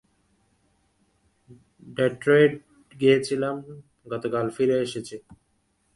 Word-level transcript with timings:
Detroit 1.97 2.53
গিয়েছিলাম, 2.95 3.55
গতকাল 4.11 4.45
ফিরে 4.55 4.75
এসেছি। 4.85 5.15